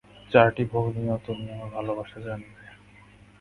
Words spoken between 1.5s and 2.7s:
আমার ভালবাসা জানবে।